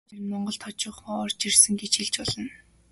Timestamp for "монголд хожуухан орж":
0.31-1.39